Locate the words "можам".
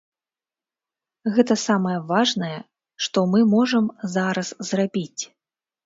3.55-3.85